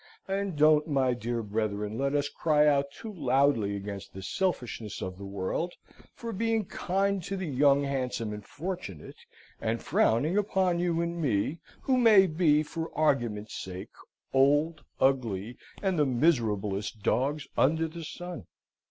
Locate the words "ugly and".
14.99-15.99